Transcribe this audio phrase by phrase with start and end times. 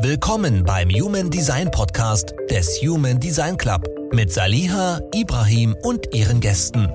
[0.00, 6.88] Willkommen beim Human Design Podcast des Human Design Club mit Saliha, Ibrahim und ihren Gästen.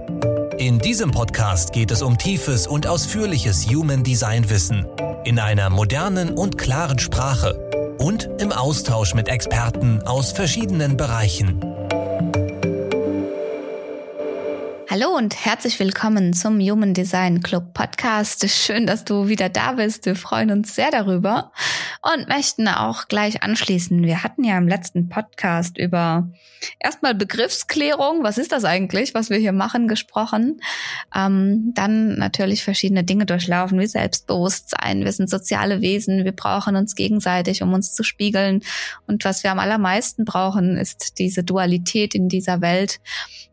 [0.57, 4.87] In diesem Podcast geht es um tiefes und ausführliches Human Design Wissen
[5.25, 11.59] in einer modernen und klaren Sprache und im Austausch mit Experten aus verschiedenen Bereichen.
[14.89, 18.47] Hallo und herzlich willkommen zum Human Design Club Podcast.
[18.49, 20.05] Schön, dass du wieder da bist.
[20.05, 21.51] Wir freuen uns sehr darüber
[22.03, 24.03] und möchten auch gleich anschließen.
[24.03, 26.29] Wir hatten ja im letzten Podcast über
[26.79, 30.59] erstmal Begriffsklärung, was ist das eigentlich, was wir hier machen, gesprochen.
[31.15, 35.05] Ähm, dann natürlich verschiedene Dinge durchlaufen, wie Selbstbewusstsein.
[35.05, 38.63] Wir sind soziale Wesen, wir brauchen uns gegenseitig, um uns zu spiegeln.
[39.07, 42.99] Und was wir am allermeisten brauchen, ist diese Dualität in dieser Welt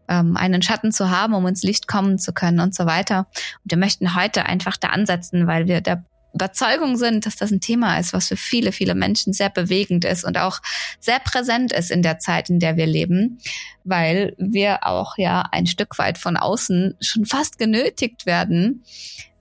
[0.09, 3.29] ähm, einen Schatten zu haben, um ins Licht kommen zu können und so weiter.
[3.63, 7.61] Und wir möchten heute einfach da ansetzen, weil wir der Überzeugung sind, dass das ein
[7.61, 10.61] Thema ist, was für viele, viele Menschen sehr bewegend ist und auch
[10.99, 13.39] sehr präsent ist in der Zeit, in der wir leben,
[13.85, 18.85] weil wir auch ja ein Stück weit von außen schon fast genötigt werden,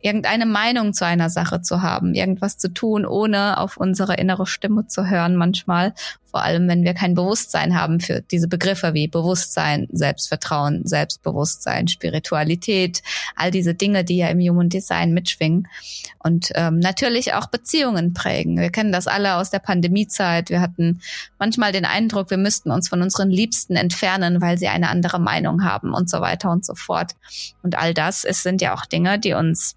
[0.02, 4.88] irgendeine Meinung zu einer Sache zu haben, irgendwas zu tun, ohne auf unsere innere Stimme
[4.88, 5.94] zu hören manchmal.
[6.32, 13.02] Vor allem, wenn wir kein Bewusstsein haben für diese Begriffe wie Bewusstsein, Selbstvertrauen, Selbstbewusstsein, Spiritualität,
[13.36, 15.68] all diese Dinge, die ja im Human Design mitschwingen.
[16.20, 18.58] Und ähm, natürlich auch Beziehungen prägen.
[18.58, 20.50] Wir kennen das alle aus der Pandemiezeit.
[20.50, 21.02] Wir hatten
[21.40, 25.64] manchmal den Eindruck, wir müssten uns von unseren Liebsten entfernen, weil sie eine andere Meinung
[25.64, 27.16] haben und so weiter und so fort.
[27.64, 29.76] Und all das es sind ja auch Dinge, die uns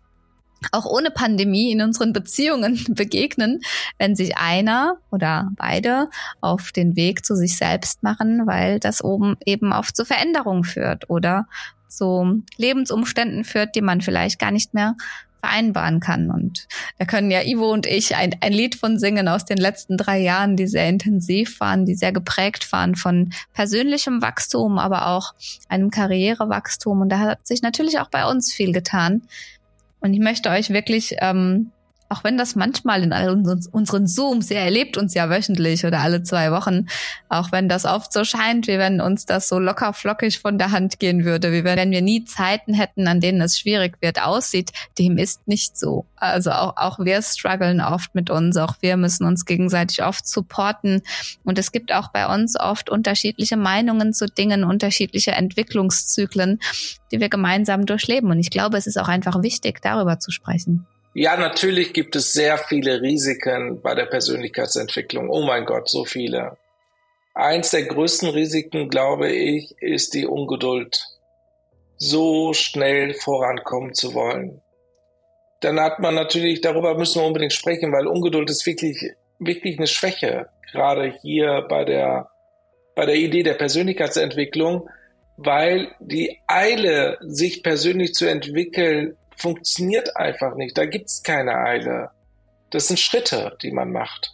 [0.71, 3.61] auch ohne Pandemie in unseren Beziehungen begegnen,
[3.99, 6.09] wenn sich einer oder beide
[6.41, 11.11] auf den Weg zu sich selbst machen, weil das oben eben oft zu Veränderungen führt
[11.11, 11.47] oder
[11.89, 14.95] zu Lebensumständen führt, die man vielleicht gar nicht mehr
[15.43, 16.31] vereinbaren kann.
[16.31, 19.97] Und da können ja Ivo und ich ein, ein Lied von singen aus den letzten
[19.97, 25.35] drei Jahren, die sehr intensiv waren, die sehr geprägt waren von persönlichem Wachstum, aber auch
[25.69, 27.01] einem Karrierewachstum.
[27.01, 29.23] Und da hat sich natürlich auch bei uns viel getan.
[30.03, 31.71] Und ich möchte euch wirklich, ähm,
[32.13, 36.23] auch wenn das manchmal in all unseren Zooms, ihr erlebt uns ja wöchentlich oder alle
[36.23, 36.89] zwei Wochen,
[37.31, 40.73] auch wenn das oft so scheint, wie wenn uns das so locker flockig von der
[40.73, 44.73] Hand gehen würde, wie wenn wir nie Zeiten hätten, an denen es schwierig wird, aussieht,
[44.99, 46.05] dem ist nicht so.
[46.17, 51.01] Also auch, auch wir strugglen oft mit uns, auch wir müssen uns gegenseitig oft supporten
[51.45, 56.61] und es gibt auch bei uns oft unterschiedliche Meinungen zu Dingen, unterschiedliche Entwicklungszyklen,
[57.11, 60.87] die wir gemeinsam durchleben und ich glaube, es ist auch einfach wichtig, darüber zu sprechen.
[61.15, 65.29] Ja, natürlich gibt es sehr viele Risiken bei der Persönlichkeitsentwicklung.
[65.29, 66.57] Oh mein Gott, so viele.
[67.35, 71.05] Eins der größten Risiken, glaube ich, ist die Ungeduld.
[71.99, 74.63] So schnell vorankommen zu wollen.
[75.61, 79.87] Dann hat man natürlich, darüber müssen wir unbedingt sprechen, weil Ungeduld ist wirklich, wirklich eine
[79.87, 80.49] Schwäche.
[80.73, 82.31] Gerade hier bei der,
[82.97, 84.89] bei der Idee der Persönlichkeitsentwicklung,
[85.37, 90.77] weil die Eile, sich persönlich zu entwickeln, funktioniert einfach nicht.
[90.77, 92.11] Da gibt's keine Eile.
[92.71, 94.33] Das sind Schritte, die man macht.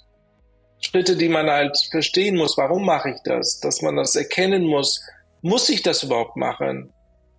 [0.81, 2.57] Schritte, die man halt verstehen muss.
[2.57, 3.61] Warum mache ich das?
[3.61, 5.03] Dass man das erkennen muss.
[5.43, 6.93] Muss ich das überhaupt machen?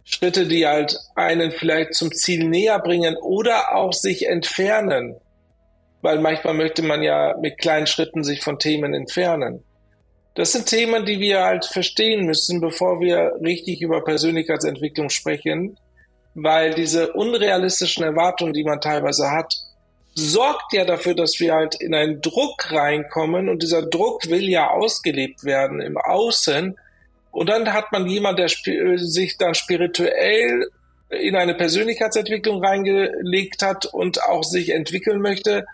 [0.03, 5.16] Schritte, die halt einen vielleicht zum Ziel näher bringen oder auch sich entfernen.
[6.02, 9.64] Weil manchmal möchte man ja mit kleinen Schritten sich von Themen entfernen.
[10.36, 15.78] Das sind Themen, die wir halt verstehen müssen, bevor wir richtig über Persönlichkeitsentwicklung sprechen
[16.35, 19.53] weil diese unrealistischen Erwartungen, die man teilweise hat,
[20.16, 24.69] sorgt ja dafür, dass wir halt in einen Druck reinkommen und dieser Druck will ja
[24.69, 26.78] ausgelebt werden im Außen
[27.31, 30.69] und dann hat man jemand, der sich dann spirituell
[31.09, 35.66] in eine Persönlichkeitsentwicklung reingelegt hat und auch sich entwickeln möchte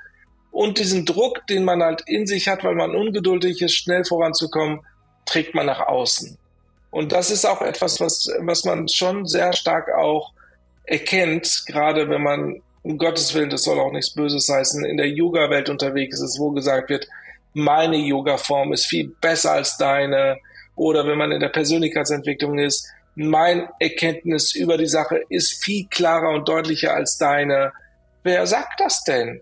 [0.51, 4.81] und diesen Druck, den man halt in sich hat, weil man ungeduldig ist, schnell voranzukommen,
[5.25, 6.37] trägt man nach außen.
[6.91, 10.31] Und das ist auch etwas, was, was man schon sehr stark auch
[10.87, 15.09] erkennt, gerade wenn man, um Gottes Willen, das soll auch nichts Böses heißen, in der
[15.09, 17.07] Yoga-Welt unterwegs ist, wo gesagt wird,
[17.53, 20.37] meine Yoga-Form ist viel besser als deine.
[20.75, 26.31] Oder wenn man in der Persönlichkeitsentwicklung ist, mein Erkenntnis über die Sache ist viel klarer
[26.31, 27.71] und deutlicher als deine.
[28.23, 29.41] Wer sagt das denn?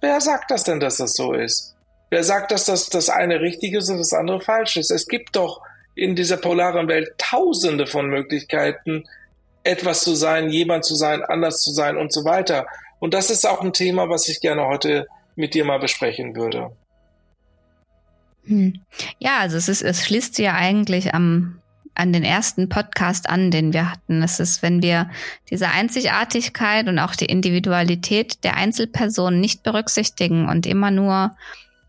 [0.00, 1.74] Wer sagt das denn, dass das so ist?
[2.10, 4.90] Wer sagt, dass das, das eine richtig ist und das andere falsch ist?
[4.90, 5.60] Es gibt doch
[5.94, 9.04] in dieser polaren Welt tausende von Möglichkeiten,
[9.64, 12.66] etwas zu sein, jemand zu sein, anders zu sein und so weiter.
[12.98, 15.06] Und das ist auch ein Thema, was ich gerne heute
[15.36, 16.72] mit dir mal besprechen würde.
[18.44, 18.80] Hm.
[19.18, 21.60] Ja, also es ist, es schließt ja eigentlich am,
[21.94, 24.22] an den ersten Podcast an, den wir hatten.
[24.22, 25.10] Es ist, wenn wir
[25.50, 31.36] diese Einzigartigkeit und auch die Individualität der Einzelperson nicht berücksichtigen und immer nur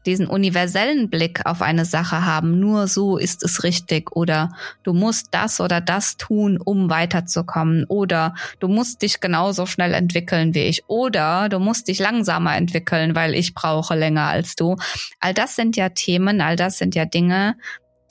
[0.10, 4.52] diesen universellen Blick auf eine Sache haben, nur so ist es richtig oder
[4.82, 10.56] du musst das oder das tun, um weiterzukommen oder du musst dich genauso schnell entwickeln
[10.56, 14.78] wie ich oder du musst dich langsamer entwickeln, weil ich brauche länger als du.
[15.20, 17.56] All das sind ja Themen, all das sind ja Dinge,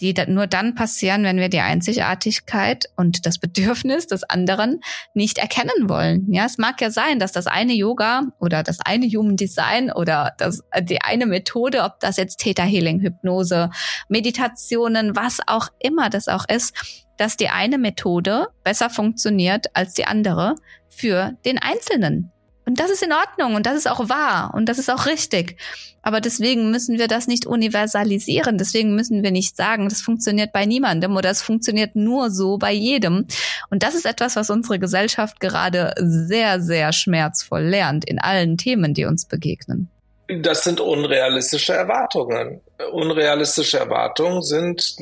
[0.00, 4.80] die nur dann passieren, wenn wir die Einzigartigkeit und das Bedürfnis des anderen
[5.14, 6.26] nicht erkennen wollen.
[6.32, 10.32] Ja, es mag ja sein, dass das eine Yoga oder das eine Human Design oder
[10.38, 13.70] das, die eine Methode, ob das jetzt Theta Healing, Hypnose,
[14.08, 20.04] Meditationen, was auch immer das auch ist, dass die eine Methode besser funktioniert als die
[20.04, 20.54] andere
[20.88, 22.32] für den Einzelnen.
[22.68, 25.56] Und das ist in Ordnung und das ist auch wahr und das ist auch richtig.
[26.02, 28.58] Aber deswegen müssen wir das nicht universalisieren.
[28.58, 32.72] Deswegen müssen wir nicht sagen, das funktioniert bei niemandem oder es funktioniert nur so bei
[32.72, 33.26] jedem.
[33.70, 38.92] Und das ist etwas, was unsere Gesellschaft gerade sehr, sehr schmerzvoll lernt in allen Themen,
[38.92, 39.88] die uns begegnen.
[40.26, 42.60] Das sind unrealistische Erwartungen.
[42.92, 44.94] Unrealistische Erwartungen sind,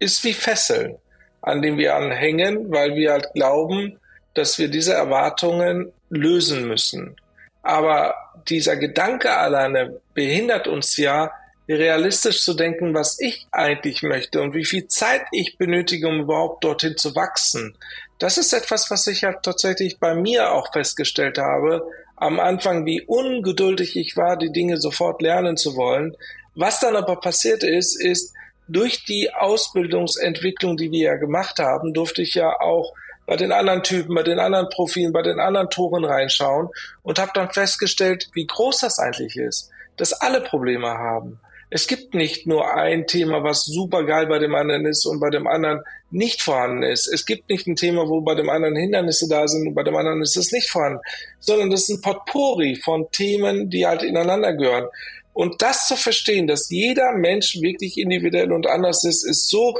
[0.00, 0.96] ist wie Fesseln,
[1.40, 3.98] an denen wir anhängen, weil wir halt glauben,
[4.36, 7.16] dass wir diese Erwartungen lösen müssen.
[7.62, 8.14] Aber
[8.48, 11.32] dieser Gedanke alleine behindert uns ja,
[11.68, 16.62] realistisch zu denken, was ich eigentlich möchte und wie viel Zeit ich benötige, um überhaupt
[16.62, 17.76] dorthin zu wachsen.
[18.18, 21.82] Das ist etwas, was ich ja tatsächlich bei mir auch festgestellt habe.
[22.14, 26.16] Am Anfang, wie ungeduldig ich war, die Dinge sofort lernen zu wollen.
[26.54, 28.32] Was dann aber passiert ist, ist,
[28.68, 32.94] durch die Ausbildungsentwicklung, die wir ja gemacht haben, durfte ich ja auch
[33.26, 36.68] bei den anderen Typen, bei den anderen Profilen, bei den anderen Toren reinschauen
[37.02, 41.40] und habe dann festgestellt, wie groß das eigentlich ist, dass alle Probleme haben.
[41.68, 45.30] Es gibt nicht nur ein Thema, was super geil bei dem anderen ist und bei
[45.30, 45.80] dem anderen
[46.10, 47.08] nicht vorhanden ist.
[47.08, 49.96] Es gibt nicht ein Thema, wo bei dem anderen Hindernisse da sind und bei dem
[49.96, 51.00] anderen ist es nicht vorhanden,
[51.40, 54.86] sondern das ist ein Potpourri von Themen, die halt ineinander gehören.
[55.32, 59.74] Und das zu verstehen, dass jeder Mensch wirklich individuell und anders ist, ist so,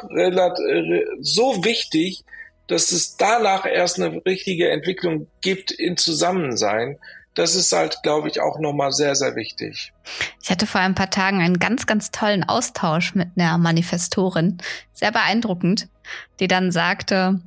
[1.20, 2.24] so wichtig,
[2.66, 6.98] dass es danach erst eine richtige Entwicklung gibt in Zusammensein.
[7.34, 9.92] Das ist halt, glaube ich, auch nochmal sehr, sehr wichtig.
[10.42, 14.58] Ich hatte vor ein paar Tagen einen ganz, ganz tollen Austausch mit einer Manifestorin.
[14.92, 15.88] Sehr beeindruckend,
[16.40, 17.40] die dann sagte,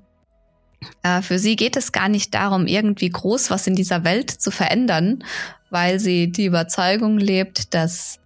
[1.04, 4.52] äh, für sie geht es gar nicht darum, irgendwie groß was in dieser Welt zu
[4.52, 5.24] verändern,
[5.70, 8.20] weil sie die Überzeugung lebt, dass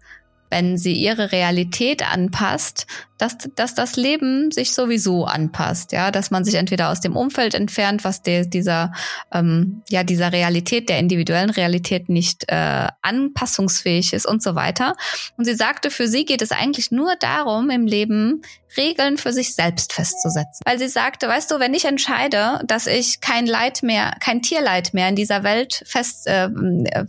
[0.53, 2.85] wenn sie ihre Realität anpasst,
[3.17, 7.55] dass, dass das Leben sich sowieso anpasst, ja, dass man sich entweder aus dem Umfeld
[7.55, 8.91] entfernt, was der, dieser,
[9.33, 14.95] ähm, ja, dieser Realität, der individuellen Realität nicht äh, anpassungsfähig ist und so weiter.
[15.38, 18.44] Und sie sagte, für sie geht es eigentlich nur darum, im Leben
[18.77, 20.61] Regeln für sich selbst festzusetzen.
[20.65, 24.94] Weil sie sagte, weißt du, wenn ich entscheide, dass ich kein Leid mehr, kein Tierleid
[24.94, 27.06] mehr in dieser Welt fest äh, äh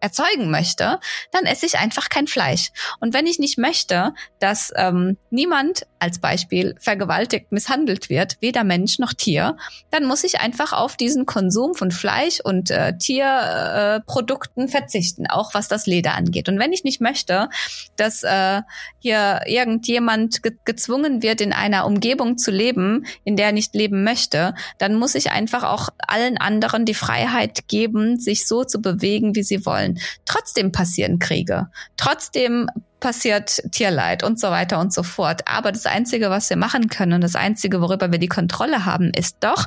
[0.00, 0.98] erzeugen möchte,
[1.30, 2.70] dann esse ich einfach kein Fleisch.
[3.00, 8.98] Und wenn ich nicht möchte, dass ähm, niemand als Beispiel vergewaltigt, misshandelt wird, weder Mensch
[8.98, 9.56] noch Tier,
[9.90, 15.52] dann muss ich einfach auf diesen Konsum von Fleisch und äh, Tierprodukten äh, verzichten, auch
[15.52, 16.48] was das Leder angeht.
[16.48, 17.50] Und wenn ich nicht möchte,
[17.96, 18.62] dass äh,
[18.98, 24.04] hier irgendjemand ge gezwungen wird, in einer Umgebung zu leben, in der er nicht leben
[24.04, 29.34] möchte, dann muss ich einfach auch allen anderen die Freiheit geben, sich so zu bewegen,
[29.34, 29.89] wie sie wollen.
[30.24, 31.68] Trotzdem passieren Kriege.
[31.96, 32.68] Trotzdem
[33.00, 35.42] passiert Tierleid und so weiter und so fort.
[35.46, 39.10] Aber das Einzige, was wir machen können und das Einzige, worüber wir die Kontrolle haben,
[39.14, 39.66] ist doch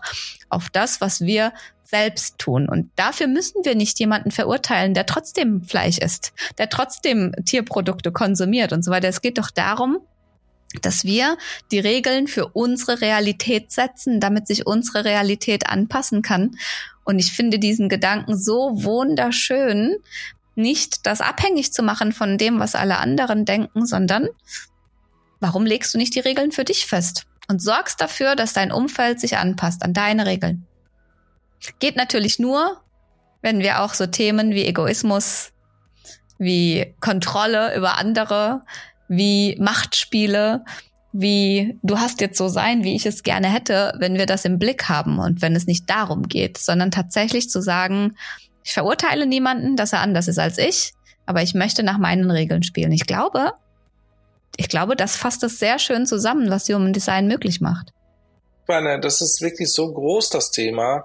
[0.50, 1.52] auf das, was wir
[1.84, 2.68] selbst tun.
[2.70, 8.74] Und dafür müssen wir nicht jemanden verurteilen, der trotzdem Fleisch isst, der trotzdem Tierprodukte konsumiert
[8.74, 9.10] und so weiter.
[9.10, 10.00] Es geht doch darum,
[10.82, 11.38] dass wir
[11.72, 16.58] die Regeln für unsere Realität setzen, damit sich unsere Realität anpassen kann.
[17.04, 19.98] Und ich finde diesen Gedanken so wunderschön,
[20.56, 24.30] nicht das abhängig zu machen von dem, was alle anderen denken, sondern
[25.40, 29.20] warum legst du nicht die Regeln für dich fest und sorgst dafür, dass dein Umfeld
[29.20, 30.66] sich anpasst an deine Regeln?
[31.80, 32.82] Geht natürlich nur,
[33.42, 35.52] wenn wir auch so Themen wie Egoismus,
[36.38, 38.62] wie Kontrolle über andere,
[39.08, 40.64] wie Machtspiele,
[41.12, 44.58] wie du hast jetzt so sein, wie ich es gerne hätte, wenn wir das im
[44.58, 48.16] Blick haben und wenn es nicht darum geht, sondern tatsächlich zu sagen,
[48.64, 50.94] ich verurteile niemanden, dass er anders ist als ich,
[51.26, 52.92] aber ich möchte nach meinen Regeln spielen.
[52.92, 53.54] Ich glaube,
[54.58, 57.94] ich glaube, das fasst es sehr schön zusammen, was Human Design möglich macht.
[58.64, 61.04] Ich meine, das ist wirklich so groß, das Thema.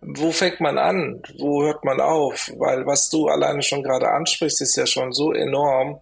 [0.00, 1.22] Wo fängt man an?
[1.38, 2.50] Wo hört man auf?
[2.56, 6.00] Weil was du alleine schon gerade ansprichst, ist ja schon so enorm,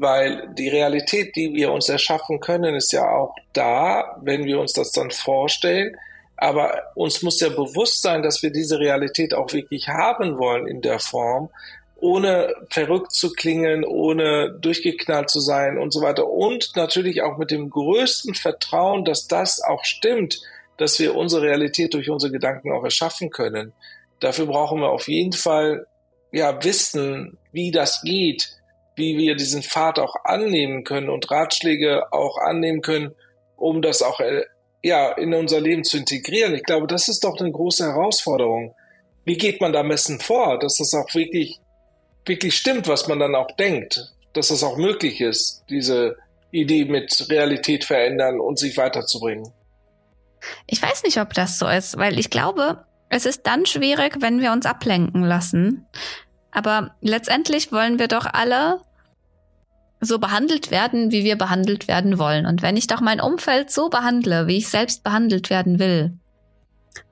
[0.00, 4.72] weil die Realität, die wir uns erschaffen können, ist ja auch da, wenn wir uns
[4.72, 5.96] das dann vorstellen.
[6.36, 10.80] Aber uns muss ja bewusst sein, dass wir diese Realität auch wirklich haben wollen in
[10.80, 11.50] der Form.
[12.00, 16.26] ohne verrückt zu klingen, ohne durchgeknallt zu sein und so weiter.
[16.28, 20.40] Und natürlich auch mit dem größten Vertrauen, dass das auch stimmt,
[20.76, 23.72] dass wir unsere Realität durch unsere Gedanken auch erschaffen können.
[24.18, 25.86] Dafür brauchen wir auf jeden Fall
[26.32, 28.56] ja wissen, wie das geht,
[29.00, 33.14] wie wir diesen Pfad auch annehmen können und Ratschläge auch annehmen können,
[33.56, 34.44] um das auch äh,
[34.82, 36.54] ja in unser Leben zu integrieren.
[36.54, 38.74] Ich glaube, das ist doch eine große Herausforderung.
[39.24, 41.60] Wie geht man da messen vor, dass das auch wirklich
[42.26, 46.16] wirklich stimmt, was man dann auch denkt, dass es auch möglich ist, diese
[46.50, 49.52] Idee mit Realität verändern und sich weiterzubringen.
[50.66, 54.40] Ich weiß nicht, ob das so ist, weil ich glaube, es ist dann schwierig, wenn
[54.40, 55.86] wir uns ablenken lassen.
[56.50, 58.80] Aber letztendlich wollen wir doch alle
[60.00, 62.46] so behandelt werden, wie wir behandelt werden wollen.
[62.46, 66.18] Und wenn ich doch mein Umfeld so behandle, wie ich selbst behandelt werden will,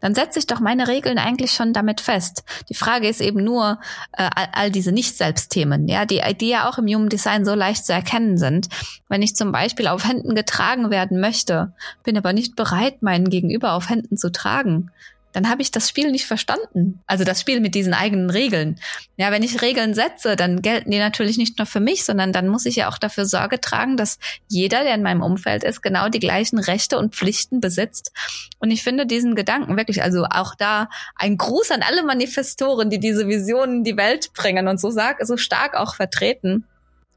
[0.01, 2.45] dann setze ich doch meine Regeln eigentlich schon damit fest.
[2.69, 3.79] Die Frage ist eben nur,
[4.13, 7.93] äh, all, diese Nicht-Selbst-Themen, ja, die, die ja auch im Human Design so leicht zu
[7.93, 8.69] erkennen sind.
[9.09, 11.73] Wenn ich zum Beispiel auf Händen getragen werden möchte,
[12.05, 14.91] bin aber nicht bereit, meinen Gegenüber auf Händen zu tragen,
[15.39, 17.01] dann habe ich das Spiel nicht verstanden.
[17.07, 18.81] Also das Spiel mit diesen eigenen Regeln.
[19.17, 22.49] Ja, wenn ich Regeln setze, dann gelten die natürlich nicht nur für mich, sondern dann
[22.49, 24.19] muss ich ja auch dafür Sorge tragen, dass
[24.49, 28.11] jeder, der in meinem Umfeld ist, genau die gleichen Rechte und Pflichten besitzt.
[28.59, 32.99] Und ich finde diesen Gedanken wirklich, also auch da ein Gruß an alle Manifestoren, die
[32.99, 36.65] diese Visionen in die Welt bringen und so, sag, so stark auch vertreten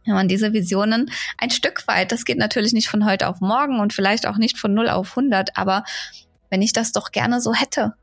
[0.05, 3.79] wenn man diese Visionen ein Stück weit, das geht natürlich nicht von heute auf morgen
[3.79, 5.83] und vielleicht auch nicht von 0 auf 100, aber
[6.51, 7.95] wenn ich das doch gerne so hätte,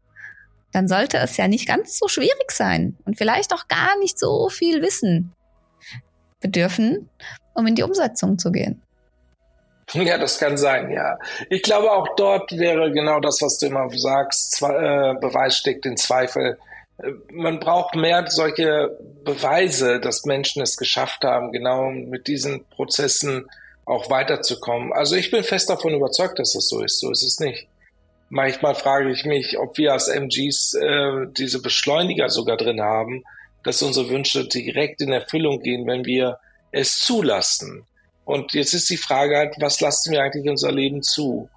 [0.78, 4.48] dann sollte es ja nicht ganz so schwierig sein und vielleicht auch gar nicht so
[4.48, 5.34] viel Wissen
[6.38, 7.10] bedürfen,
[7.52, 8.80] um in die Umsetzung zu gehen.
[9.92, 11.18] Ja, das kann sein, ja.
[11.50, 15.84] Ich glaube, auch dort wäre genau das, was du immer sagst, zwei, äh, Beweis steckt
[15.84, 16.58] in Zweifel.
[16.98, 23.46] Äh, man braucht mehr solche Beweise, dass Menschen es geschafft haben, genau mit diesen Prozessen
[23.84, 24.92] auch weiterzukommen.
[24.92, 27.00] Also ich bin fest davon überzeugt, dass das so ist.
[27.00, 27.66] So ist es nicht.
[28.30, 33.24] Manchmal frage ich mich, ob wir als MGs äh, diese Beschleuniger sogar drin haben,
[33.64, 36.38] dass unsere Wünsche direkt in Erfüllung gehen, wenn wir
[36.70, 37.86] es zulassen.
[38.24, 41.48] Und jetzt ist die Frage halt, was lassen wir eigentlich unser Leben zu?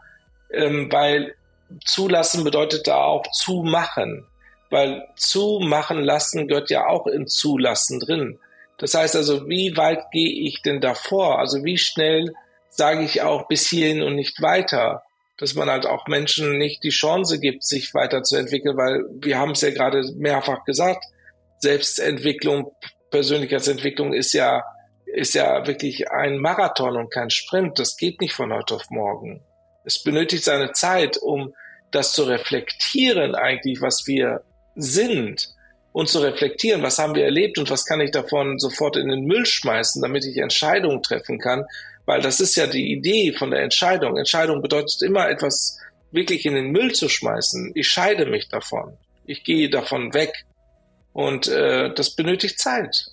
[0.54, 1.36] Ähm, weil
[1.84, 4.25] zulassen bedeutet da auch zumachen.
[4.70, 8.40] Weil zumachen lassen gehört ja auch im Zulassen drin.
[8.78, 11.40] Das heißt also, wie weit gehe ich denn davor?
[11.40, 12.34] Also wie schnell
[12.70, 15.04] sage ich auch bis hierhin und nicht weiter?
[15.41, 19.62] Dass man halt auch Menschen nicht die Chance gibt, sich weiterzuentwickeln, weil wir haben es
[19.62, 21.03] ja gerade mehrfach gesagt,
[21.57, 22.71] Selbstentwicklung,
[23.10, 24.63] Persönlichkeitsentwicklung ist ja,
[25.05, 27.79] ist ja wirklich ein Marathon und kein Sprint.
[27.79, 29.41] Das geht nicht von heute auf morgen.
[29.83, 31.55] Es benötigt seine Zeit, um
[31.89, 34.43] das zu reflektieren eigentlich, was wir
[34.75, 35.55] sind
[35.91, 39.25] und zu reflektieren, was haben wir erlebt und was kann ich davon sofort in den
[39.25, 41.65] Müll schmeißen, damit ich Entscheidungen treffen kann,
[42.12, 44.18] weil das ist ja die Idee von der Entscheidung.
[44.18, 45.80] Entscheidung bedeutet immer etwas
[46.12, 47.72] wirklich in den Müll zu schmeißen.
[47.74, 48.98] Ich scheide mich davon.
[49.25, 50.44] Ich gehe davon weg.
[51.13, 53.06] Und äh, das benötigt Zeit.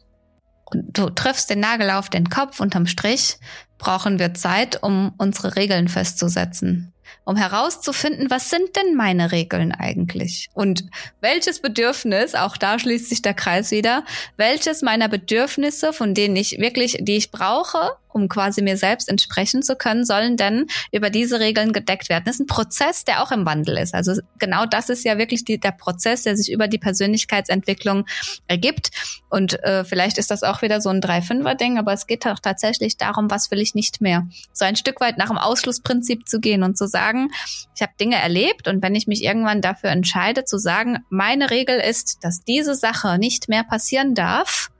[0.73, 2.59] Du triffst den Nagel auf den Kopf.
[2.59, 3.37] Unterm Strich
[3.79, 6.93] brauchen wir Zeit, um unsere Regeln festzusetzen
[7.29, 10.49] um herauszufinden, was sind denn meine Regeln eigentlich?
[10.55, 10.85] Und
[11.21, 14.05] welches Bedürfnis, auch da schließt sich der Kreis wieder,
[14.39, 19.63] welches meiner Bedürfnisse, von denen ich wirklich, die ich brauche, um quasi mir selbst entsprechen
[19.63, 22.25] zu können, sollen denn über diese Regeln gedeckt werden.
[22.27, 23.95] Das ist ein Prozess, der auch im Wandel ist.
[23.95, 28.07] Also genau das ist ja wirklich die, der Prozess, der sich über die Persönlichkeitsentwicklung
[28.47, 28.91] ergibt.
[29.29, 32.97] Und äh, vielleicht ist das auch wieder so ein 3-5er-Ding, aber es geht auch tatsächlich
[32.97, 34.27] darum, was will ich nicht mehr.
[34.53, 37.31] So ein Stück weit nach dem Ausschlussprinzip zu gehen und zu sagen,
[37.75, 41.79] ich habe Dinge erlebt und wenn ich mich irgendwann dafür entscheide, zu sagen, meine Regel
[41.79, 44.71] ist, dass diese Sache nicht mehr passieren darf,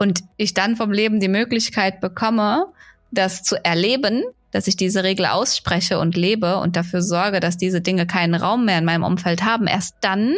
[0.00, 2.64] und ich dann vom Leben die Möglichkeit bekomme,
[3.10, 7.82] das zu erleben, dass ich diese Regel ausspreche und lebe und dafür sorge, dass diese
[7.82, 10.34] Dinge keinen Raum mehr in meinem Umfeld haben, erst dann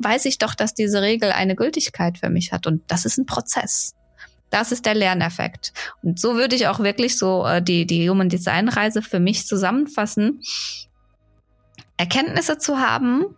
[0.00, 2.66] weiß ich doch, dass diese Regel eine Gültigkeit für mich hat.
[2.66, 3.94] Und das ist ein Prozess.
[4.50, 5.72] Das ist der Lerneffekt.
[6.02, 9.46] Und so würde ich auch wirklich so äh, die, die Human Design Reise für mich
[9.46, 10.42] zusammenfassen.
[11.96, 13.36] Erkenntnisse zu haben,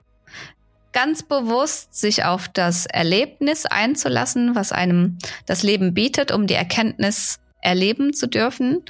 [0.98, 7.38] ganz bewusst sich auf das Erlebnis einzulassen, was einem das Leben bietet, um die Erkenntnis
[7.60, 8.82] erleben zu dürfen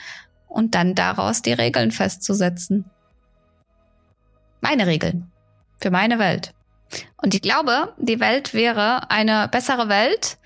[0.46, 2.86] und dann daraus die Regeln festzusetzen.
[4.62, 5.30] Meine Regeln
[5.82, 6.54] für meine Welt.
[7.18, 10.38] Und ich glaube, die Welt wäre eine bessere Welt,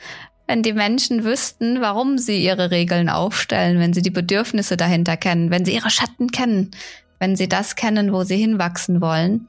[0.49, 5.53] wenn die Menschen wüssten, warum sie ihre Regeln aufstellen, wenn sie die Bedürfnisse dahinter kennen,
[5.53, 6.73] wenn sie ihre Schatten kennen,
[7.21, 9.49] wenn sie das kennen, wo sie hinwachsen wollen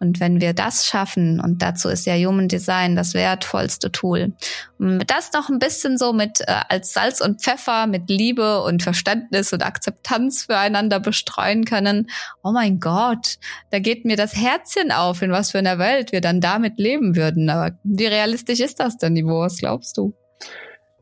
[0.00, 4.32] Und wenn wir das schaffen, und dazu ist ja Human Design das wertvollste Tool,
[4.78, 9.52] das noch ein bisschen so mit äh, als Salz und Pfeffer, mit Liebe und Verständnis
[9.52, 12.10] und Akzeptanz füreinander bestreuen können,
[12.42, 13.38] oh mein Gott,
[13.70, 17.16] da geht mir das Herzchen auf, in was für einer Welt wir dann damit leben
[17.16, 17.48] würden.
[17.48, 19.40] Aber wie realistisch ist das denn, Niveau?
[19.40, 20.14] Was glaubst du?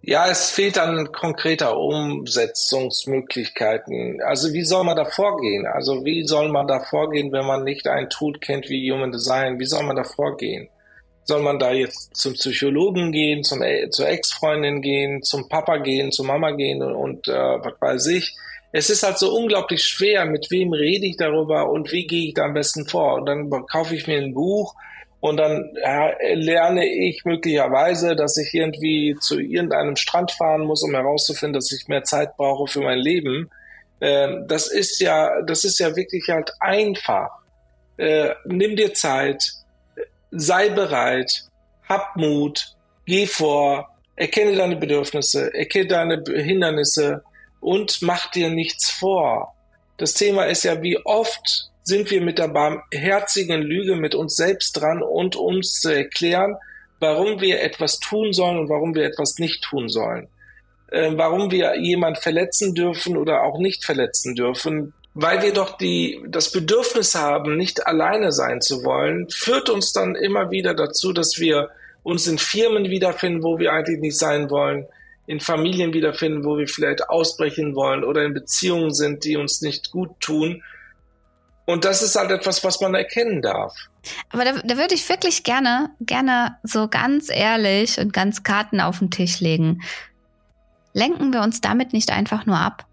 [0.04, 4.20] Ja, es fehlt an konkreter Umsetzungsmöglichkeiten.
[4.20, 5.64] Also wie soll man da vorgehen?
[5.64, 9.60] Also wie soll man da vorgehen, wenn man nicht ein Tool kennt wie Human Design?
[9.60, 10.68] Wie soll man da vorgehen?
[11.22, 16.10] Soll man da jetzt zum Psychologen gehen, zum, äh, zur Ex-Freundin gehen, zum Papa gehen,
[16.10, 18.34] zur Mama gehen und, und äh, was weiß ich?
[18.72, 22.34] Es ist halt so unglaublich schwer, mit wem rede ich darüber und wie gehe ich
[22.34, 23.14] da am besten vor?
[23.14, 24.74] Und dann kaufe ich mir ein Buch
[25.22, 30.90] und dann ja, lerne ich möglicherweise, dass ich irgendwie zu irgendeinem Strand fahren muss, um
[30.90, 33.48] herauszufinden, dass ich mehr Zeit brauche für mein Leben.
[34.00, 37.30] Ähm, das ist ja, das ist ja wirklich halt einfach.
[37.98, 39.44] Äh, nimm dir Zeit,
[40.32, 41.44] sei bereit,
[41.88, 42.74] hab Mut,
[43.06, 47.22] geh vor, erkenne deine Bedürfnisse, erkenne deine Hindernisse
[47.60, 49.54] und mach dir nichts vor.
[49.98, 54.72] Das Thema ist ja, wie oft sind wir mit der barmherzigen Lüge mit uns selbst
[54.72, 56.56] dran und uns zu erklären,
[57.00, 60.28] warum wir etwas tun sollen und warum wir etwas nicht tun sollen.
[60.92, 64.92] Äh, warum wir jemand verletzen dürfen oder auch nicht verletzen dürfen.
[65.14, 70.14] Weil wir doch die, das Bedürfnis haben, nicht alleine sein zu wollen, führt uns dann
[70.14, 71.70] immer wieder dazu, dass wir
[72.02, 74.86] uns in Firmen wiederfinden, wo wir eigentlich nicht sein wollen,
[75.26, 79.90] in Familien wiederfinden, wo wir vielleicht ausbrechen wollen oder in Beziehungen sind, die uns nicht
[79.90, 80.62] gut tun
[81.66, 83.74] und das ist halt etwas, was man erkennen darf.
[84.30, 88.98] Aber da, da würde ich wirklich gerne, gerne so ganz ehrlich und ganz Karten auf
[88.98, 89.82] den Tisch legen.
[90.92, 92.86] Lenken wir uns damit nicht einfach nur ab?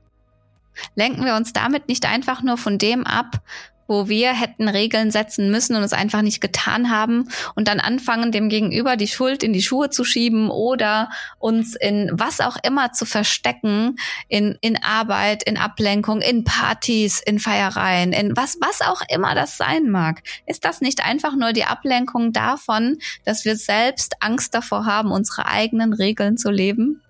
[0.95, 3.41] Lenken wir uns damit nicht einfach nur von dem ab,
[3.89, 8.31] wo wir hätten Regeln setzen müssen und es einfach nicht getan haben und dann anfangen,
[8.31, 12.93] dem Gegenüber die Schuld in die Schuhe zu schieben oder uns in was auch immer
[12.93, 19.01] zu verstecken, in, in Arbeit, in Ablenkung, in Partys, in Feiereien, in was, was auch
[19.09, 20.21] immer das sein mag.
[20.45, 25.47] Ist das nicht einfach nur die Ablenkung davon, dass wir selbst Angst davor haben, unsere
[25.47, 27.01] eigenen Regeln zu leben?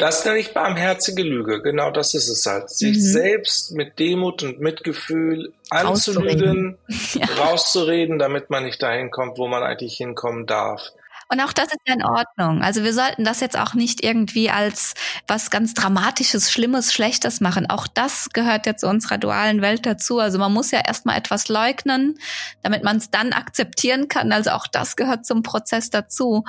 [0.00, 1.62] Das nenne ich barmherzige Lüge.
[1.62, 2.70] Genau das ist es halt.
[2.70, 3.00] Sich mhm.
[3.00, 6.78] selbst mit Demut und Mitgefühl anzulügen,
[7.14, 7.26] ja.
[7.38, 10.90] rauszureden, damit man nicht dahin kommt, wo man eigentlich hinkommen darf.
[11.32, 12.60] Und auch das ist ja in Ordnung.
[12.60, 14.94] Also wir sollten das jetzt auch nicht irgendwie als
[15.28, 17.70] was ganz Dramatisches, Schlimmes, Schlechtes machen.
[17.70, 20.18] Auch das gehört ja zu unserer dualen Welt dazu.
[20.18, 22.18] Also man muss ja erstmal etwas leugnen,
[22.62, 24.32] damit man es dann akzeptieren kann.
[24.32, 26.44] Also auch das gehört zum Prozess dazu.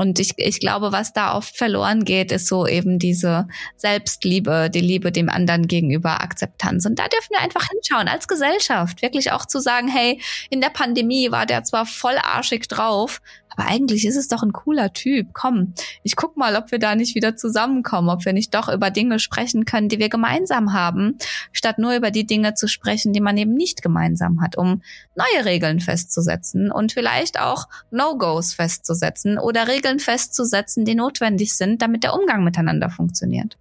[0.00, 4.80] Und ich, ich glaube, was da oft verloren geht, ist so eben diese Selbstliebe, die
[4.80, 6.86] Liebe dem anderen gegenüber, Akzeptanz.
[6.86, 10.70] Und da dürfen wir einfach hinschauen, als Gesellschaft, wirklich auch zu sagen, hey, in der
[10.70, 15.28] Pandemie war der zwar voll arschig drauf, aber eigentlich ist es doch ein cooler Typ.
[15.32, 18.90] Komm, ich guck mal, ob wir da nicht wieder zusammenkommen, ob wir nicht doch über
[18.90, 21.18] Dinge sprechen können, die wir gemeinsam haben,
[21.52, 24.82] statt nur über die Dinge zu sprechen, die man eben nicht gemeinsam hat, um
[25.16, 32.04] neue Regeln festzusetzen und vielleicht auch No-Gos festzusetzen oder Regeln festzusetzen, die notwendig sind, damit
[32.04, 33.56] der Umgang miteinander funktioniert.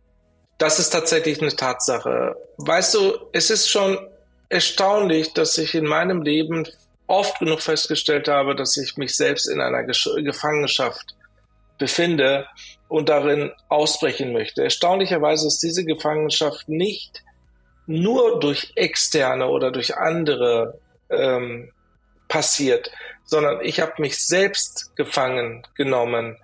[0.57, 2.35] Das ist tatsächlich eine Tatsache.
[2.57, 3.97] Weißt du, es ist schon
[4.49, 6.67] erstaunlich, dass ich in meinem Leben
[7.07, 11.15] oft genug festgestellt habe, dass ich mich selbst in einer Gefangenschaft
[11.77, 12.45] befinde
[12.87, 14.63] und darin ausbrechen möchte.
[14.63, 17.23] Erstaunlicherweise ist diese Gefangenschaft nicht
[17.87, 21.71] nur durch externe oder durch andere ähm,
[22.27, 22.91] passiert,
[23.29, 26.37] sondern ich habe mich selbst gefangen genommen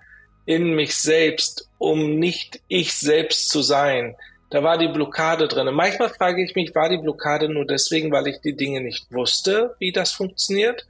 [0.44, 4.16] in mich selbst, um nicht ich selbst zu sein
[4.50, 5.74] da war die Blockade drin.
[5.74, 9.74] manchmal frage ich mich, war die Blockade nur deswegen, weil ich die Dinge nicht wusste,
[9.78, 10.86] wie das funktioniert?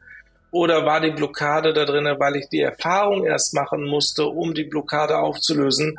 [0.51, 4.65] Oder war die Blockade da drin, weil ich die Erfahrung erst machen musste, um die
[4.65, 5.99] Blockade aufzulösen?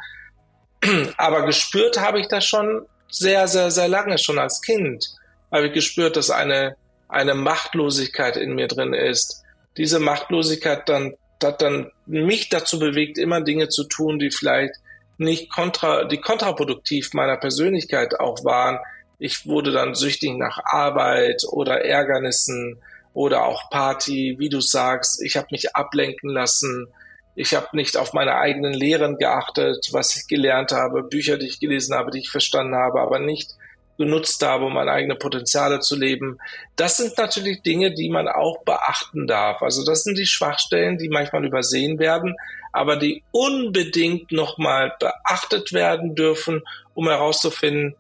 [1.18, 5.06] Aber gespürt habe ich das schon sehr, sehr, sehr lange, schon als Kind.
[5.52, 6.76] Habe ich gespürt, dass eine,
[7.10, 9.44] eine Machtlosigkeit in mir drin ist.
[9.78, 11.14] Diese Machtlosigkeit dann,
[11.44, 14.74] hat dann mich dazu bewegt, immer Dinge zu tun, die vielleicht
[15.18, 18.80] nicht kontra, die kontraproduktiv meiner Persönlichkeit auch waren.
[19.20, 22.80] Ich wurde dann süchtig nach Arbeit oder Ärgernissen
[23.14, 25.24] oder auch Party, wie du sagst.
[25.24, 26.88] Ich habe mich ablenken lassen.
[27.36, 31.60] Ich habe nicht auf meine eigenen Lehren geachtet, was ich gelernt habe, Bücher, die ich
[31.60, 33.56] gelesen habe, die ich verstanden habe, aber nicht
[33.98, 36.38] genutzt habe, um meine eigenen Potenziale zu leben.
[36.76, 39.62] Das sind natürlich Dinge, die man auch beachten darf.
[39.62, 42.36] Also das sind die Schwachstellen, die manchmal übersehen werden,
[42.72, 46.62] aber die unbedingt nochmal beachtet werden dürfen,
[46.94, 47.96] um herauszufinden,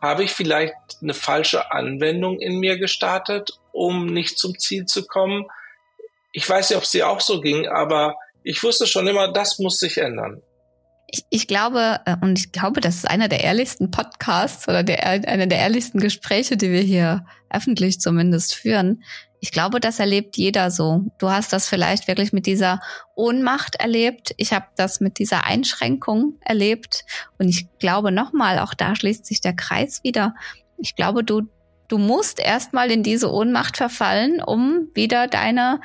[0.00, 5.46] habe ich vielleicht eine falsche Anwendung in mir gestartet, um nicht zum Ziel zu kommen?
[6.32, 9.58] Ich weiß nicht, ob es dir auch so ging, aber ich wusste schon immer, das
[9.58, 10.42] muss sich ändern.
[11.12, 15.04] Ich, ich glaube, äh, und ich glaube, das ist einer der ehrlichsten Podcasts oder der,
[15.04, 19.02] einer der ehrlichsten Gespräche, die wir hier öffentlich zumindest führen.
[19.40, 21.06] Ich glaube, das erlebt jeder so.
[21.18, 22.80] Du hast das vielleicht wirklich mit dieser
[23.14, 24.34] Ohnmacht erlebt.
[24.36, 27.04] Ich habe das mit dieser Einschränkung erlebt.
[27.38, 30.34] Und ich glaube nochmal, auch da schließt sich der Kreis wieder.
[30.76, 31.42] Ich glaube, du,
[31.88, 35.80] du musst erstmal in diese Ohnmacht verfallen, um wieder deine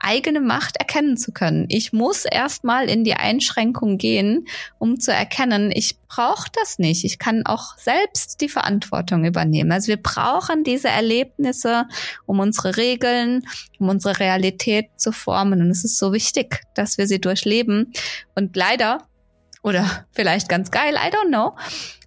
[0.00, 1.66] eigene Macht erkennen zu können.
[1.68, 4.46] Ich muss erstmal in die Einschränkung gehen,
[4.78, 7.04] um zu erkennen, ich brauche das nicht.
[7.04, 9.72] Ich kann auch selbst die Verantwortung übernehmen.
[9.72, 11.86] Also wir brauchen diese Erlebnisse,
[12.26, 13.46] um unsere Regeln,
[13.78, 15.60] um unsere Realität zu formen.
[15.60, 17.92] Und es ist so wichtig, dass wir sie durchleben.
[18.34, 19.06] Und leider,
[19.62, 21.56] oder vielleicht ganz geil, I don't know,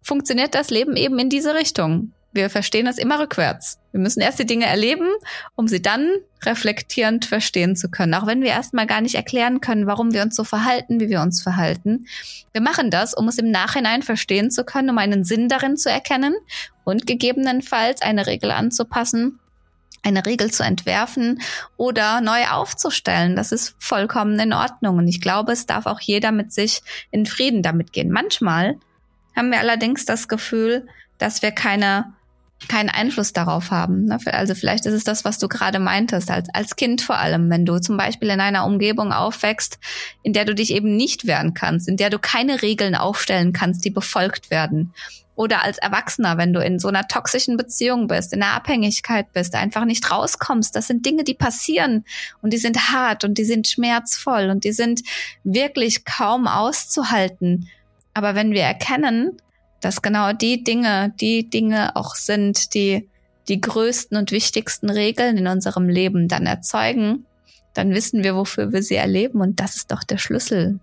[0.01, 2.13] funktioniert das Leben eben in diese Richtung.
[2.33, 3.77] Wir verstehen es immer rückwärts.
[3.91, 5.09] Wir müssen erst die Dinge erleben,
[5.55, 6.09] um sie dann
[6.43, 8.13] reflektierend verstehen zu können.
[8.13, 11.21] Auch wenn wir erstmal gar nicht erklären können, warum wir uns so verhalten, wie wir
[11.21, 12.05] uns verhalten.
[12.53, 15.89] Wir machen das, um es im Nachhinein verstehen zu können, um einen Sinn darin zu
[15.89, 16.33] erkennen
[16.85, 19.39] und gegebenenfalls eine Regel anzupassen,
[20.03, 21.41] eine Regel zu entwerfen
[21.75, 23.35] oder neu aufzustellen.
[23.35, 24.97] Das ist vollkommen in Ordnung.
[24.97, 28.09] Und ich glaube, es darf auch jeder mit sich in Frieden damit gehen.
[28.09, 28.77] Manchmal
[29.35, 32.13] haben wir allerdings das Gefühl, dass wir keine
[32.67, 34.06] keinen Einfluss darauf haben.
[34.06, 34.17] Ne?
[34.26, 37.65] Also vielleicht ist es das, was du gerade meintest, als, als Kind vor allem, wenn
[37.65, 39.80] du zum Beispiel in einer Umgebung aufwächst,
[40.24, 43.86] in der du dich eben nicht wehren kannst, in der du keine Regeln aufstellen kannst,
[43.86, 44.93] die befolgt werden.
[45.36, 49.56] Oder als Erwachsener, wenn du in so einer toxischen Beziehung bist, in einer Abhängigkeit bist,
[49.56, 50.76] einfach nicht rauskommst.
[50.76, 52.06] Das sind Dinge, die passieren
[52.41, 55.02] und die sind hart und die sind schmerzvoll und die sind
[55.43, 57.69] wirklich kaum auszuhalten.
[58.13, 59.38] Aber wenn wir erkennen,
[59.81, 63.09] dass genau die Dinge, die Dinge auch sind, die
[63.47, 67.25] die größten und wichtigsten Regeln in unserem Leben dann erzeugen,
[67.73, 70.79] dann wissen wir, wofür wir sie erleben und das ist doch der Schlüssel.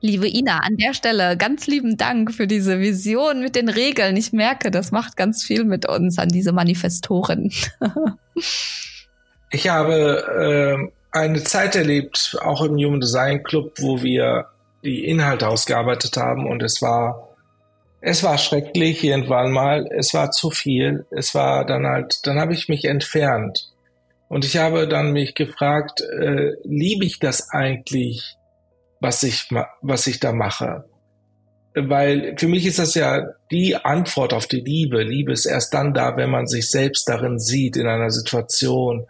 [0.00, 4.16] Liebe Ina, an der Stelle ganz lieben Dank für diese Vision mit den Regeln.
[4.16, 7.50] Ich merke, das macht ganz viel mit uns an diese Manifestoren.
[9.50, 14.46] ich habe äh, eine Zeit erlebt, auch im Human Design Club, wo wir
[14.84, 17.25] die Inhalte ausgearbeitet haben und es war
[18.08, 22.54] es war schrecklich irgendwann mal, es war zu viel, es war dann halt, dann habe
[22.54, 23.72] ich mich entfernt.
[24.28, 28.36] Und ich habe dann mich gefragt, äh, liebe ich das eigentlich,
[29.00, 29.48] was ich,
[29.82, 30.84] was ich da mache?
[31.74, 35.02] Weil für mich ist das ja die Antwort auf die Liebe.
[35.02, 39.08] Liebe ist erst dann da, wenn man sich selbst darin sieht, in einer Situation.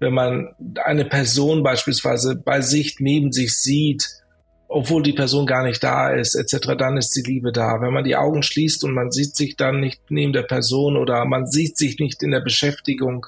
[0.00, 4.23] Wenn man eine Person beispielsweise bei sich neben sich sieht
[4.74, 7.80] obwohl die Person gar nicht da ist, etc., dann ist die Liebe da.
[7.80, 11.24] Wenn man die Augen schließt und man sieht sich dann nicht neben der Person oder
[11.26, 13.24] man sieht sich nicht in der Beschäftigung,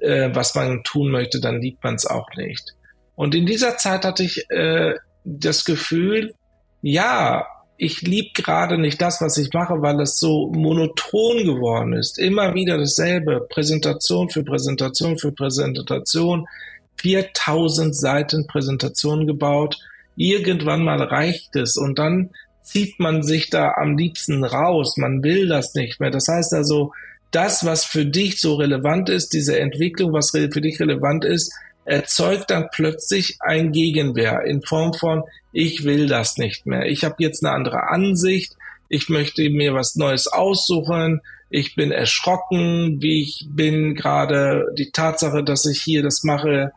[0.00, 2.74] äh, was man tun möchte, dann liebt man es auch nicht.
[3.14, 6.34] Und in dieser Zeit hatte ich äh, das Gefühl,
[6.82, 7.46] ja,
[7.78, 12.18] ich lieb gerade nicht das, was ich mache, weil es so monoton geworden ist.
[12.18, 13.46] Immer wieder dasselbe.
[13.48, 16.46] Präsentation für Präsentation für Präsentation.
[17.00, 19.78] 4000 Seiten Präsentation gebaut
[20.18, 22.30] irgendwann mal reicht es und dann
[22.62, 24.98] zieht man sich da am liebsten raus.
[24.98, 26.10] Man will das nicht mehr.
[26.10, 26.92] Das heißt also,
[27.30, 31.52] das, was für dich so relevant ist, diese Entwicklung, was für dich relevant ist,
[31.84, 36.86] erzeugt dann plötzlich ein Gegenwehr in Form von, ich will das nicht mehr.
[36.86, 38.54] Ich habe jetzt eine andere Ansicht.
[38.90, 41.22] Ich möchte mir was Neues aussuchen.
[41.50, 44.66] Ich bin erschrocken, wie ich bin gerade.
[44.76, 46.72] Die Tatsache, dass ich hier das mache,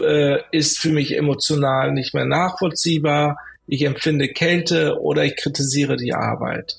[0.00, 3.38] äh, ist für mich emotional nicht mehr nachvollziehbar.
[3.66, 6.76] Ich empfinde Kälte oder ich kritisiere die Arbeit.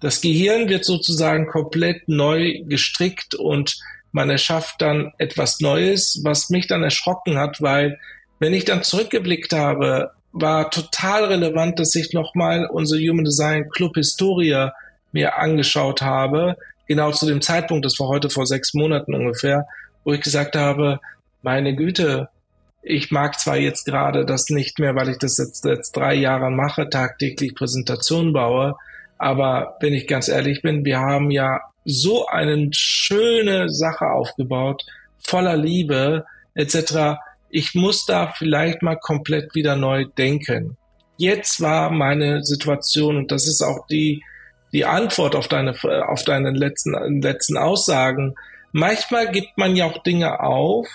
[0.00, 3.76] Das Gehirn wird sozusagen komplett neu gestrickt und
[4.12, 7.98] man erschafft dann etwas Neues, was mich dann erschrocken hat, weil
[8.38, 13.96] wenn ich dann zurückgeblickt habe, war total relevant, dass ich nochmal unsere Human Design Club
[13.96, 14.70] Historie
[15.12, 19.66] mir angeschaut habe, genau zu dem Zeitpunkt, das war heute vor sechs Monaten ungefähr,
[20.04, 21.00] wo ich gesagt habe,
[21.42, 22.28] meine Güte,
[22.82, 26.50] ich mag zwar jetzt gerade das nicht mehr, weil ich das jetzt, jetzt drei Jahre
[26.50, 28.76] mache, tagtäglich Präsentationen baue,
[29.18, 34.84] aber wenn ich ganz ehrlich bin, wir haben ja so eine schöne Sache aufgebaut,
[35.18, 37.18] voller Liebe etc.
[37.50, 40.76] Ich muss da vielleicht mal komplett wieder neu denken.
[41.16, 44.22] Jetzt war meine Situation und das ist auch die
[44.72, 45.74] die Antwort auf deine
[46.08, 48.36] auf deine letzten letzten Aussagen.
[48.72, 50.86] Manchmal gibt man ja auch Dinge auf,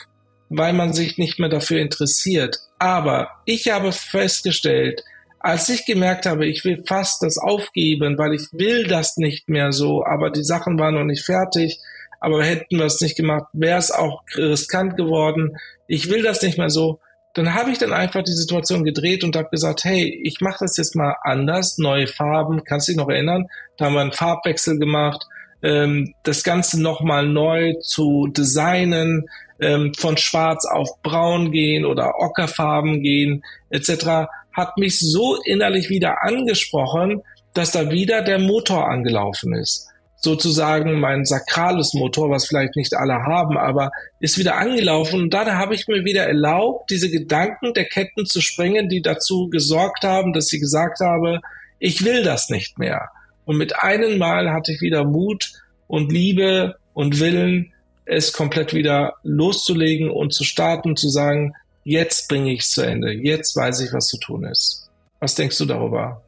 [0.49, 2.57] weil man sich nicht mehr dafür interessiert.
[2.79, 5.03] Aber ich habe festgestellt,
[5.45, 9.71] Als ich gemerkt habe, ich will fast das aufgeben, weil ich will das nicht mehr
[9.71, 11.79] so, aber die Sachen waren noch nicht fertig,
[12.19, 15.55] aber hätten wir es nicht gemacht, wäre es auch riskant geworden.
[15.87, 16.99] Ich will das nicht mehr so.
[17.35, 20.77] Dann habe ich dann einfach die Situation gedreht und habe gesagt, hey, ich mache das
[20.77, 23.45] jetzt mal anders, neue Farben, kannst dich noch erinnern?
[23.77, 25.27] Da haben wir einen Farbwechsel gemacht,
[25.61, 33.01] ähm, das Ganze nochmal neu zu designen, ähm, von schwarz auf braun gehen oder ockerfarben
[33.01, 37.21] gehen, etc., hat mich so innerlich wieder angesprochen,
[37.53, 39.89] dass da wieder der Motor angelaufen ist.
[40.17, 45.21] Sozusagen mein sakrales Motor, was vielleicht nicht alle haben, aber ist wieder angelaufen.
[45.21, 49.49] Und da habe ich mir wieder erlaubt, diese Gedanken der Ketten zu sprengen, die dazu
[49.49, 51.41] gesorgt haben, dass ich gesagt habe,
[51.79, 53.09] ich will das nicht mehr.
[53.45, 55.51] Und mit einem Mal hatte ich wieder Mut
[55.87, 57.73] und Liebe und Willen,
[58.05, 63.11] es komplett wieder loszulegen und zu starten, zu sagen, jetzt bringe ich es zu Ende,
[63.11, 64.89] jetzt weiß ich, was zu tun ist.
[65.19, 66.21] Was denkst du darüber?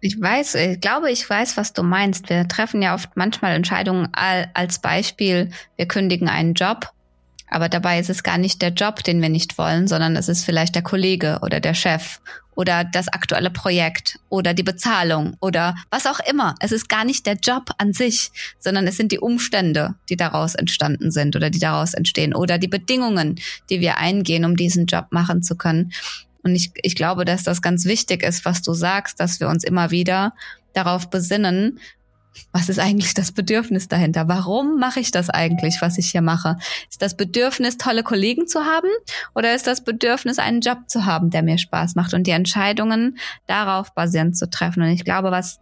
[0.00, 2.28] Ich weiß, ich glaube, ich weiß, was du meinst.
[2.28, 6.90] Wir treffen ja oft manchmal Entscheidungen als Beispiel, wir kündigen einen Job
[7.54, 10.44] aber dabei ist es gar nicht der Job, den wir nicht wollen, sondern es ist
[10.44, 12.20] vielleicht der Kollege oder der Chef
[12.56, 16.54] oder das aktuelle Projekt oder die Bezahlung oder was auch immer.
[16.60, 20.54] Es ist gar nicht der Job an sich, sondern es sind die Umstände, die daraus
[20.54, 23.40] entstanden sind oder die daraus entstehen oder die Bedingungen,
[23.70, 25.92] die wir eingehen, um diesen Job machen zu können.
[26.42, 29.64] Und ich, ich glaube, dass das ganz wichtig ist, was du sagst, dass wir uns
[29.64, 30.34] immer wieder
[30.74, 31.78] darauf besinnen,
[32.52, 34.28] was ist eigentlich das Bedürfnis dahinter?
[34.28, 36.56] Warum mache ich das eigentlich, was ich hier mache?
[36.90, 38.88] Ist das Bedürfnis, tolle Kollegen zu haben
[39.34, 43.18] oder ist das Bedürfnis, einen Job zu haben, der mir Spaß macht und die Entscheidungen
[43.46, 44.82] darauf basierend zu treffen?
[44.82, 45.60] Und ich glaube, was,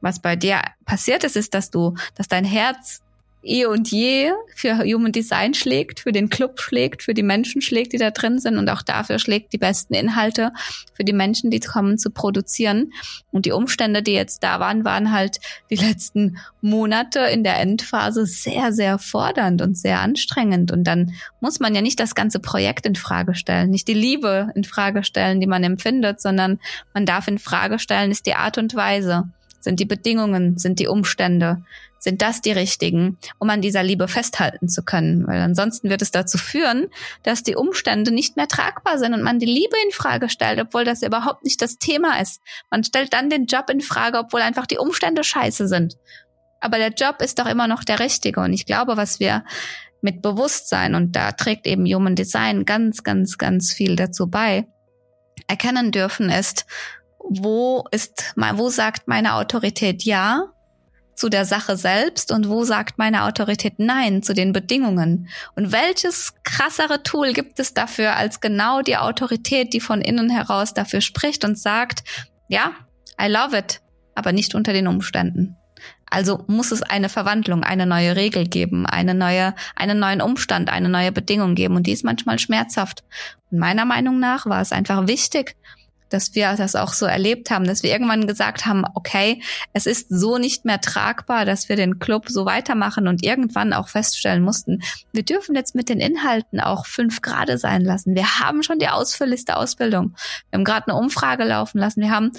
[0.00, 3.02] was bei dir passiert ist, ist, dass du, dass dein Herz
[3.42, 7.92] eh und je für Human Design schlägt, für den Club schlägt, für die Menschen schlägt,
[7.92, 10.52] die da drin sind und auch dafür schlägt, die besten Inhalte
[10.94, 12.92] für die Menschen, die kommen, zu produzieren.
[13.30, 15.38] Und die Umstände, die jetzt da waren, waren halt
[15.70, 20.72] die letzten Monate in der Endphase sehr, sehr fordernd und sehr anstrengend.
[20.72, 24.50] Und dann muss man ja nicht das ganze Projekt in Frage stellen, nicht die Liebe
[24.54, 26.58] in Frage stellen, die man empfindet, sondern
[26.94, 29.28] man darf in Frage stellen, ist die Art und Weise,
[29.60, 31.62] sind die Bedingungen, sind die Umstände,
[32.06, 35.26] sind das die richtigen, um an dieser Liebe festhalten zu können?
[35.26, 36.86] Weil ansonsten wird es dazu führen,
[37.24, 40.84] dass die Umstände nicht mehr tragbar sind und man die Liebe in Frage stellt, obwohl
[40.84, 42.40] das überhaupt nicht das Thema ist.
[42.70, 45.96] Man stellt dann den Job in Frage, obwohl einfach die Umstände scheiße sind.
[46.60, 48.38] Aber der Job ist doch immer noch der richtige.
[48.38, 49.44] Und ich glaube, was wir
[50.00, 54.68] mit Bewusstsein, und da trägt eben Human Design ganz, ganz, ganz viel dazu bei,
[55.48, 56.66] erkennen dürfen ist,
[57.18, 60.52] wo ist, wo sagt meine Autorität ja
[61.16, 65.28] zu der Sache selbst und wo sagt meine Autorität Nein zu den Bedingungen?
[65.56, 70.74] Und welches krassere Tool gibt es dafür als genau die Autorität, die von innen heraus
[70.74, 72.04] dafür spricht und sagt,
[72.48, 72.72] ja,
[73.20, 73.80] I love it,
[74.14, 75.56] aber nicht unter den Umständen.
[76.08, 80.88] Also muss es eine Verwandlung, eine neue Regel geben, eine neue, einen neuen Umstand, eine
[80.88, 81.76] neue Bedingung geben.
[81.76, 83.02] Und die ist manchmal schmerzhaft.
[83.50, 85.56] Und meiner Meinung nach war es einfach wichtig,
[86.08, 89.42] dass wir das auch so erlebt haben, dass wir irgendwann gesagt haben, okay,
[89.72, 93.88] es ist so nicht mehr tragbar, dass wir den Club so weitermachen und irgendwann auch
[93.88, 98.14] feststellen mussten, wir dürfen jetzt mit den Inhalten auch fünf Grade sein lassen.
[98.14, 100.14] Wir haben schon die ausführlichste Ausbildung.
[100.50, 102.00] Wir haben gerade eine Umfrage laufen lassen.
[102.00, 102.32] Wir haben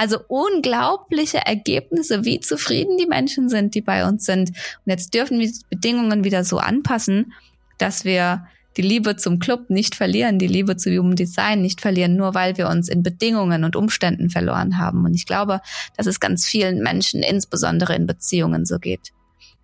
[0.00, 4.48] also unglaubliche Ergebnisse, wie zufrieden die Menschen sind, die bei uns sind.
[4.48, 7.34] Und jetzt dürfen wir die Bedingungen wieder so anpassen,
[7.76, 12.16] dass wir die Liebe zum Club nicht verlieren, die Liebe zu Human Design nicht verlieren,
[12.16, 15.04] nur weil wir uns in Bedingungen und Umständen verloren haben.
[15.04, 15.60] Und ich glaube,
[15.96, 19.10] dass es ganz vielen Menschen, insbesondere in Beziehungen, so geht.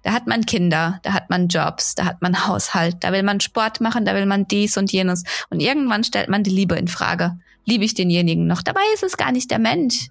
[0.02, 3.40] Da hat man Kinder, da hat man Jobs, da hat man Haushalt, da will man
[3.40, 5.24] Sport machen, da will man dies und jenes.
[5.50, 7.38] Und irgendwann stellt man die Liebe in Frage.
[7.64, 8.62] Liebe ich denjenigen noch?
[8.62, 10.08] Dabei ist es gar nicht der Mensch.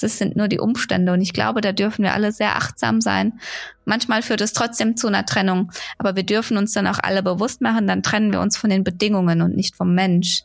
[0.00, 3.40] Es sind nur die Umstände und ich glaube, da dürfen wir alle sehr achtsam sein.
[3.84, 7.60] Manchmal führt es trotzdem zu einer Trennung, aber wir dürfen uns dann auch alle bewusst
[7.60, 10.42] machen, dann trennen wir uns von den Bedingungen und nicht vom Mensch.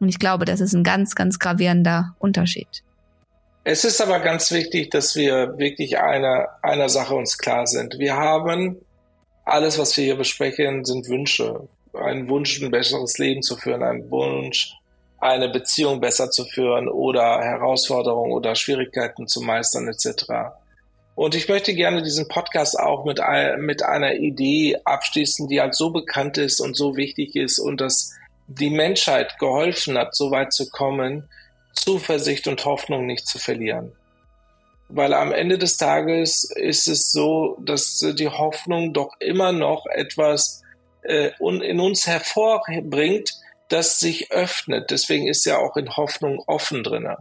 [0.00, 2.82] Und ich glaube, das ist ein ganz, ganz gravierender Unterschied.
[3.64, 7.98] Es ist aber ganz wichtig, dass wir wirklich einer, einer Sache uns klar sind.
[7.98, 8.76] Wir haben
[9.44, 11.68] alles, was wir hier besprechen, sind Wünsche.
[11.92, 14.72] Ein Wunsch, ein besseres Leben zu führen, ein Wunsch,
[15.20, 20.24] eine Beziehung besser zu führen oder Herausforderungen oder Schwierigkeiten zu meistern etc.
[21.14, 23.20] Und ich möchte gerne diesen Podcast auch mit,
[23.58, 28.14] mit einer Idee abschließen, die halt so bekannt ist und so wichtig ist und dass
[28.46, 31.28] die Menschheit geholfen hat, so weit zu kommen,
[31.72, 33.92] Zuversicht und Hoffnung nicht zu verlieren.
[34.88, 40.62] Weil am Ende des Tages ist es so, dass die Hoffnung doch immer noch etwas
[41.02, 43.34] äh, in uns hervorbringt,
[43.68, 44.90] das sich öffnet.
[44.90, 47.18] Deswegen ist ja auch in Hoffnung offen drinne.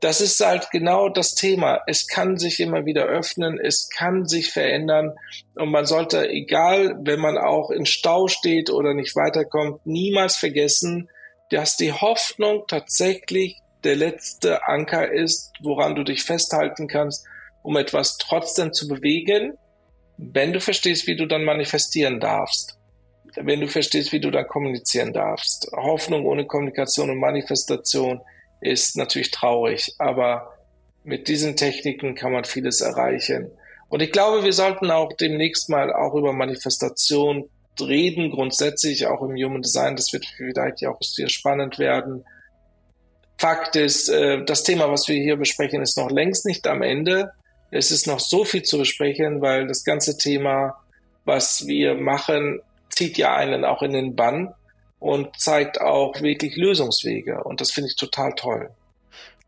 [0.00, 1.80] das ist halt genau das Thema.
[1.86, 5.14] Es kann sich immer wieder öffnen, es kann sich verändern
[5.54, 11.08] und man sollte, egal, wenn man auch in Stau steht oder nicht weiterkommt, niemals vergessen,
[11.50, 17.24] dass die Hoffnung tatsächlich der letzte Anker ist, woran du dich festhalten kannst,
[17.62, 19.56] um etwas trotzdem zu bewegen,
[20.18, 22.75] wenn du verstehst, wie du dann manifestieren darfst.
[23.36, 25.70] Wenn du verstehst, wie du dann kommunizieren darfst.
[25.72, 28.20] Hoffnung ohne Kommunikation und Manifestation
[28.60, 30.54] ist natürlich traurig, aber
[31.04, 33.50] mit diesen Techniken kann man vieles erreichen.
[33.88, 37.48] Und ich glaube, wir sollten auch demnächst mal auch über Manifestation
[37.80, 39.96] reden, grundsätzlich auch im Human Design.
[39.96, 42.24] Das wird vielleicht auch sehr spannend werden.
[43.38, 47.32] Fakt ist, äh, das Thema, was wir hier besprechen, ist noch längst nicht am Ende.
[47.70, 50.76] Es ist noch so viel zu besprechen, weil das ganze Thema,
[51.24, 52.60] was wir machen,
[52.96, 54.54] zieht ja einen auch in den Bann
[54.98, 57.44] und zeigt auch wirklich Lösungswege.
[57.44, 58.70] Und das finde ich total toll.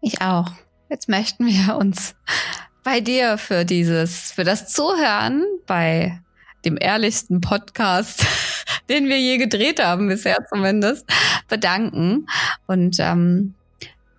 [0.01, 0.51] Ich auch.
[0.91, 2.15] Jetzt möchten wir uns
[2.85, 6.21] bei dir für dieses, für das Zuhören bei
[6.65, 8.25] dem ehrlichsten Podcast,
[8.89, 11.07] den wir je gedreht haben, bisher zumindest,
[11.49, 12.27] bedanken
[12.67, 13.55] und ähm,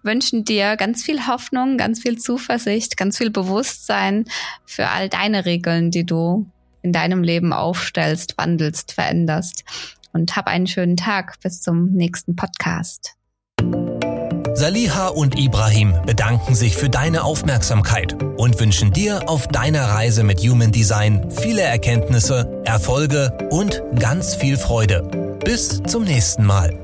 [0.03, 4.25] wünschen dir ganz viel Hoffnung, ganz viel Zuversicht, ganz viel Bewusstsein
[4.65, 6.45] für all deine Regeln, die du
[6.81, 9.63] in deinem Leben aufstellst, wandelst, veränderst.
[10.11, 11.39] Und hab einen schönen Tag.
[11.41, 13.15] Bis zum nächsten Podcast.
[14.55, 20.39] Saliha und Ibrahim bedanken sich für deine Aufmerksamkeit und wünschen dir auf deiner Reise mit
[20.39, 25.37] Human Design viele Erkenntnisse, Erfolge und ganz viel Freude.
[25.45, 26.77] Bis zum nächsten Mal.